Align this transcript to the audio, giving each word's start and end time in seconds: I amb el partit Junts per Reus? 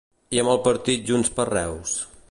I 0.37 0.39
amb 0.43 0.51
el 0.53 0.61
partit 0.69 1.05
Junts 1.11 1.31
per 1.37 1.47
Reus? 1.55 1.95